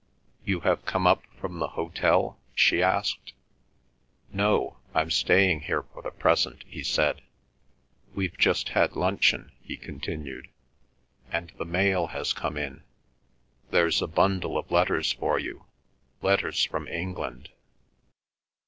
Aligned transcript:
"You 0.43 0.61
have 0.61 0.83
come 0.83 1.05
up 1.05 1.21
from 1.39 1.59
the 1.59 1.67
hotel?" 1.77 2.39
she 2.55 2.81
asked. 2.81 3.33
"No; 4.33 4.77
I'm 4.95 5.11
staying 5.11 5.59
here 5.59 5.83
for 5.83 6.01
the 6.01 6.09
present," 6.09 6.63
he 6.65 6.81
said. 6.81 7.21
"We've 8.15 8.35
just 8.35 8.69
had 8.69 8.95
luncheon," 8.95 9.51
he 9.61 9.77
continued, 9.77 10.49
"and 11.29 11.51
the 11.59 11.65
mail 11.65 12.07
has 12.07 12.33
come 12.33 12.57
in. 12.57 12.83
There's 13.69 14.01
a 14.01 14.07
bundle 14.07 14.57
of 14.57 14.71
letters 14.71 15.11
for 15.11 15.37
you—letters 15.37 16.65
from 16.65 16.87
England." 16.87 17.49